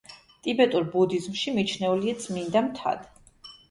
[0.47, 3.11] ტიბეტურ ბუდიზმში მიჩნეულია წმინდა მთად.